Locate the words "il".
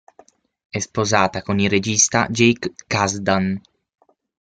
1.59-1.69